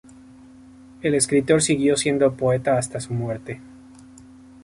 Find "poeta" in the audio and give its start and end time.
2.33-2.75